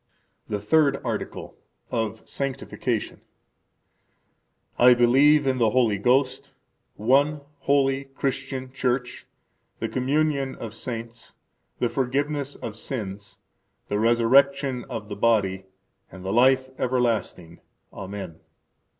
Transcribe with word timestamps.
The 0.49 0.59
Third 0.59 0.99
Article. 1.05 1.55
Of 1.91 2.27
Sanctification 2.27 3.21
I 4.79 4.95
believe 4.95 5.45
in 5.45 5.59
the 5.59 5.69
Holy 5.69 5.99
Ghost; 5.99 6.53
one 6.95 7.41
holy 7.59 8.05
Christian 8.05 8.71
Church, 8.73 9.27
the 9.77 9.87
communion 9.87 10.55
of 10.55 10.73
saints; 10.73 11.33
the 11.77 11.87
forgiveness 11.87 12.55
of 12.55 12.75
sins; 12.75 13.37
the 13.89 13.99
resurrection 13.99 14.85
of 14.89 15.07
the 15.07 15.15
body; 15.15 15.65
and 16.11 16.25
the 16.25 16.33
life 16.33 16.71
everlasting. 16.79 17.59
Amen. 17.93 18.39